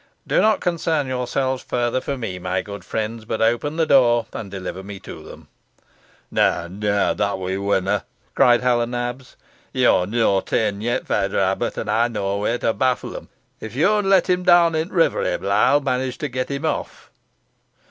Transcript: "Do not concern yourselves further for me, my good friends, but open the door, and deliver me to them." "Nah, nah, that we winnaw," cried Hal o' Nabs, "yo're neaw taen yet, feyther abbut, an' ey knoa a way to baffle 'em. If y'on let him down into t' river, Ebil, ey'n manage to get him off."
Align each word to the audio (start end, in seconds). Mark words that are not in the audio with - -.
"Do 0.25 0.41
not 0.41 0.61
concern 0.61 1.05
yourselves 1.05 1.61
further 1.61 2.01
for 2.01 2.17
me, 2.17 2.39
my 2.39 2.63
good 2.63 2.83
friends, 2.83 3.23
but 3.23 3.39
open 3.39 3.75
the 3.75 3.85
door, 3.85 4.25
and 4.33 4.49
deliver 4.49 4.81
me 4.81 4.99
to 5.01 5.21
them." 5.21 5.47
"Nah, 6.31 6.67
nah, 6.67 7.13
that 7.13 7.37
we 7.37 7.55
winnaw," 7.59 8.01
cried 8.33 8.61
Hal 8.61 8.81
o' 8.81 8.85
Nabs, 8.85 9.35
"yo're 9.71 10.07
neaw 10.07 10.41
taen 10.41 10.81
yet, 10.81 11.05
feyther 11.05 11.37
abbut, 11.37 11.77
an' 11.77 11.87
ey 11.87 12.07
knoa 12.09 12.33
a 12.33 12.37
way 12.39 12.57
to 12.57 12.73
baffle 12.73 13.15
'em. 13.15 13.29
If 13.59 13.75
y'on 13.75 14.09
let 14.09 14.27
him 14.27 14.41
down 14.41 14.73
into 14.73 14.89
t' 14.89 14.95
river, 14.95 15.21
Ebil, 15.23 15.51
ey'n 15.51 15.83
manage 15.83 16.17
to 16.17 16.29
get 16.29 16.49
him 16.49 16.65
off." 16.65 17.11